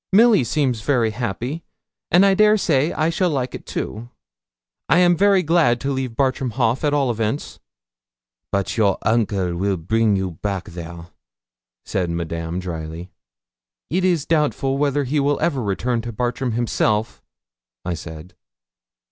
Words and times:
Milly 0.11 0.43
seems 0.43 0.81
very 0.81 1.11
happy, 1.11 1.63
and 2.09 2.25
I 2.25 2.33
dare 2.33 2.57
say 2.57 2.91
I 2.91 3.11
shall 3.11 3.29
like 3.29 3.53
it 3.53 3.67
too. 3.67 4.09
I 4.89 4.97
am 4.97 5.15
very 5.15 5.43
glad 5.43 5.79
to 5.81 5.91
leave 5.91 6.15
Bartram 6.15 6.49
Haugh, 6.53 6.77
at 6.83 6.91
all 6.91 7.11
events.' 7.11 7.59
'But 8.51 8.77
your 8.77 8.97
uncle 9.03 9.55
weel 9.55 9.77
bring 9.77 10.15
you 10.15 10.31
back 10.41 10.71
there,' 10.71 11.09
said 11.85 12.09
Madame, 12.09 12.59
drily. 12.59 13.11
'It 13.91 14.03
is 14.03 14.25
doubtful 14.25 14.79
whether 14.79 15.03
he 15.03 15.19
will 15.19 15.39
ever 15.39 15.61
return 15.61 16.01
to 16.01 16.11
Bartram 16.11 16.53
himself,' 16.53 17.21
I 17.85 17.93
said. 17.93 18.33